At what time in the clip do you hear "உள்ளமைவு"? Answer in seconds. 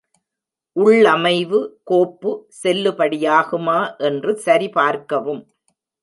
0.75-1.59